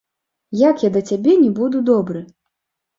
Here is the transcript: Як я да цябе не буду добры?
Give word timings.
Як 0.61 0.75
я 0.87 0.91
да 0.97 1.05
цябе 1.11 1.37
не 1.45 1.53
буду 1.63 1.85
добры? 1.95 2.29